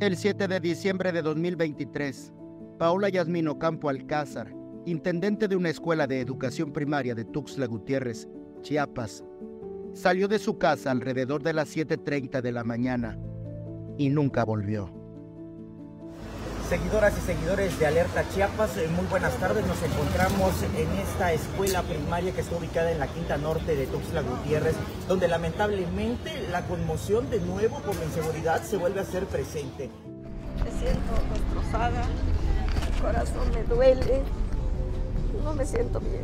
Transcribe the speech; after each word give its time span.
El 0.00 0.16
7 0.16 0.48
de 0.48 0.60
diciembre 0.60 1.12
de 1.12 1.20
2023, 1.20 2.32
Paola 2.78 3.10
Yasmino 3.10 3.58
Campo 3.58 3.90
Alcázar, 3.90 4.50
intendente 4.86 5.46
de 5.46 5.56
una 5.56 5.68
escuela 5.68 6.06
de 6.06 6.20
educación 6.22 6.72
primaria 6.72 7.14
de 7.14 7.26
Tuxtla 7.26 7.66
Gutiérrez, 7.66 8.26
Chiapas, 8.62 9.22
salió 9.92 10.26
de 10.26 10.38
su 10.38 10.56
casa 10.56 10.90
alrededor 10.90 11.42
de 11.42 11.52
las 11.52 11.76
7.30 11.76 12.40
de 12.40 12.50
la 12.50 12.64
mañana 12.64 13.18
y 13.98 14.08
nunca 14.08 14.42
volvió. 14.42 14.90
Seguidoras 16.70 17.12
y 17.18 17.20
seguidores 17.22 17.76
de 17.80 17.86
Alerta 17.88 18.22
Chiapas, 18.32 18.76
eh, 18.76 18.86
muy 18.86 19.04
buenas 19.06 19.36
tardes. 19.38 19.66
Nos 19.66 19.82
encontramos 19.82 20.52
en 20.62 20.88
esta 21.00 21.32
escuela 21.32 21.82
primaria 21.82 22.30
que 22.30 22.42
está 22.42 22.56
ubicada 22.56 22.92
en 22.92 23.00
la 23.00 23.08
quinta 23.08 23.36
norte 23.38 23.74
de 23.74 23.88
Tuxtla 23.88 24.22
Gutiérrez, 24.22 24.76
donde 25.08 25.26
lamentablemente 25.26 26.30
la 26.48 26.64
conmoción 26.68 27.28
de 27.28 27.40
nuevo 27.40 27.80
por 27.80 27.96
la 27.96 28.04
inseguridad 28.04 28.62
se 28.62 28.76
vuelve 28.76 29.00
a 29.00 29.04
ser 29.04 29.26
presente. 29.26 29.90
Me 30.62 30.70
siento 30.70 31.12
destrozada, 31.34 32.04
el 32.86 33.02
corazón 33.02 33.50
me 33.52 33.64
duele, 33.64 34.22
no 35.42 35.52
me 35.54 35.66
siento 35.66 35.98
bien. 35.98 36.22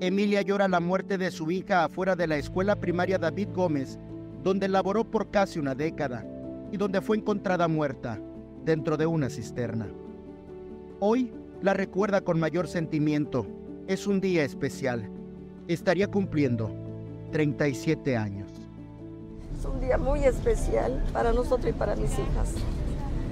Emilia 0.00 0.42
llora 0.42 0.68
la 0.68 0.80
muerte 0.80 1.16
de 1.16 1.30
su 1.30 1.50
hija 1.50 1.84
afuera 1.84 2.16
de 2.16 2.26
la 2.26 2.36
escuela 2.36 2.76
primaria 2.76 3.16
David 3.16 3.48
Gómez, 3.54 3.98
donde 4.42 4.68
laboró 4.68 5.10
por 5.10 5.30
casi 5.30 5.58
una 5.58 5.74
década 5.74 6.26
y 6.70 6.76
donde 6.76 7.00
fue 7.00 7.16
encontrada 7.16 7.66
muerta 7.66 8.20
dentro 8.64 8.96
de 8.96 9.06
una 9.06 9.28
cisterna. 9.28 9.88
Hoy 11.00 11.32
la 11.62 11.74
recuerda 11.74 12.22
con 12.22 12.40
mayor 12.40 12.66
sentimiento. 12.66 13.46
Es 13.86 14.06
un 14.06 14.20
día 14.20 14.44
especial. 14.44 15.08
Estaría 15.68 16.10
cumpliendo 16.10 16.70
37 17.32 18.16
años. 18.16 18.48
Es 19.58 19.64
un 19.64 19.80
día 19.80 19.98
muy 19.98 20.24
especial 20.24 21.02
para 21.12 21.32
nosotros 21.32 21.68
y 21.70 21.72
para 21.72 21.96
mis 21.96 22.12
hijas, 22.12 22.54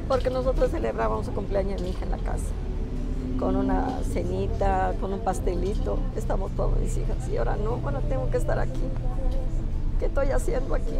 porque 0.08 0.30
nosotros 0.30 0.70
celebrábamos 0.70 1.26
su 1.26 1.32
cumpleaños 1.32 1.80
de 1.80 1.88
mi 1.88 1.90
hija 1.90 2.04
en 2.04 2.10
la 2.10 2.18
casa, 2.18 2.46
con 3.38 3.56
una 3.56 4.00
cenita, 4.12 4.94
con 5.00 5.12
un 5.12 5.20
pastelito. 5.20 5.98
Estamos 6.16 6.52
todos 6.52 6.78
mis 6.78 6.96
hijas 6.96 7.28
y 7.28 7.36
ahora 7.36 7.56
no, 7.56 7.76
bueno, 7.76 8.00
tengo 8.08 8.30
que 8.30 8.38
estar 8.38 8.58
aquí. 8.58 8.80
¿Qué 9.98 10.06
estoy 10.06 10.28
haciendo 10.28 10.74
aquí? 10.74 10.96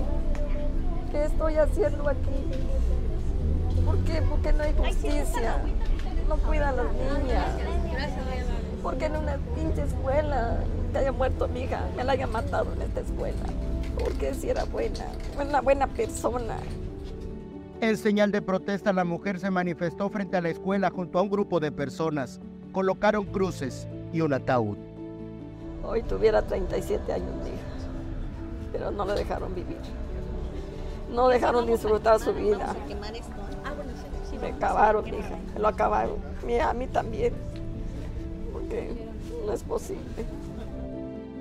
¿Qué 1.10 1.24
estoy 1.24 1.54
haciendo 1.56 2.08
aquí? 2.08 2.30
No 4.50 4.64
hay 4.64 4.74
justicia. 4.74 5.62
No 6.28 6.36
cuidan 6.38 6.78
a 6.78 6.82
las 6.82 6.92
niñas. 6.92 7.46
Porque 8.82 9.04
en 9.06 9.16
una 9.16 9.38
pinche 9.54 9.82
escuela 9.82 10.58
que 10.90 10.98
haya 10.98 11.12
muerto 11.12 11.46
mi 11.46 11.60
hija, 11.60 11.86
me 11.96 12.02
la 12.02 12.12
haya 12.12 12.26
matado 12.26 12.72
en 12.74 12.82
esta 12.82 13.00
escuela. 13.00 13.38
Porque 13.98 14.34
si 14.34 14.50
era 14.50 14.64
buena, 14.64 15.06
una 15.40 15.60
buena 15.60 15.86
persona. 15.86 16.56
En 17.80 17.96
señal 17.96 18.32
de 18.32 18.42
protesta, 18.42 18.92
la 18.92 19.04
mujer 19.04 19.38
se 19.38 19.50
manifestó 19.50 20.10
frente 20.10 20.36
a 20.36 20.40
la 20.40 20.48
escuela 20.50 20.90
junto 20.90 21.18
a 21.18 21.22
un 21.22 21.30
grupo 21.30 21.60
de 21.60 21.70
personas. 21.70 22.40
Colocaron 22.72 23.24
cruces 23.26 23.86
y 24.12 24.20
un 24.22 24.32
ataúd. 24.32 24.76
Hoy 25.84 26.02
tuviera 26.02 26.42
37 26.42 27.12
años 27.12 27.30
mi 27.42 27.50
hija, 27.50 28.70
pero 28.72 28.90
no 28.90 29.04
le 29.04 29.14
dejaron 29.14 29.54
vivir. 29.54 29.78
No 31.12 31.28
dejaron 31.28 31.66
disfrutar 31.66 32.18
su 32.18 32.32
vida. 32.32 32.74
Me 34.42 34.48
acabaron, 34.48 35.06
hija, 35.06 35.38
me 35.54 35.60
lo 35.60 35.68
acabaron. 35.68 36.16
A 36.62 36.72
mí 36.74 36.86
también, 36.88 37.32
porque 38.52 38.90
no 39.46 39.52
es 39.52 39.62
posible. 39.62 40.02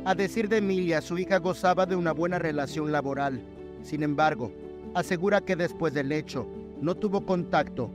A 0.05 0.15
decir 0.15 0.47
de 0.47 0.57
Emilia, 0.57 1.01
su 1.01 1.17
hija 1.17 1.37
gozaba 1.39 1.85
de 1.85 1.95
una 1.95 2.11
buena 2.13 2.39
relación 2.39 2.91
laboral. 2.91 3.41
Sin 3.83 4.03
embargo, 4.03 4.51
asegura 4.93 5.41
que 5.41 5.55
después 5.55 5.93
del 5.93 6.11
hecho 6.11 6.45
no 6.79 6.95
tuvo 6.95 7.25
contacto 7.25 7.89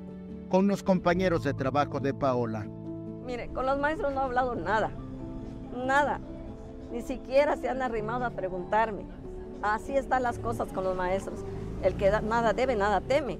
con 0.48 0.66
los 0.68 0.82
compañeros 0.82 1.44
de 1.44 1.54
trabajo 1.54 2.00
de 2.00 2.12
Paola. 2.12 2.66
Mire, 3.24 3.48
con 3.48 3.66
los 3.66 3.78
maestros 3.78 4.12
no 4.12 4.20
he 4.22 4.24
hablado 4.24 4.54
nada, 4.54 4.90
nada. 5.86 6.20
Ni 6.92 7.02
siquiera 7.02 7.56
se 7.56 7.68
han 7.68 7.82
arrimado 7.82 8.24
a 8.24 8.30
preguntarme. 8.30 9.02
Así 9.62 9.96
están 9.96 10.22
las 10.22 10.38
cosas 10.38 10.68
con 10.72 10.84
los 10.84 10.96
maestros. 10.96 11.40
El 11.82 11.94
que 11.96 12.10
da- 12.10 12.20
nada 12.20 12.52
debe, 12.52 12.76
nada 12.76 13.00
teme. 13.00 13.38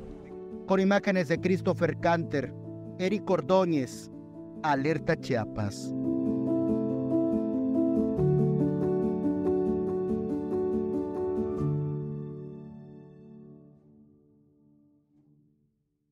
Con 0.66 0.80
imágenes 0.80 1.28
de 1.28 1.40
Christopher 1.40 1.96
Canter, 2.00 2.52
Eric 2.98 3.30
Ordóñez, 3.30 4.10
Alerta 4.64 5.14
Chiapas. 5.16 5.94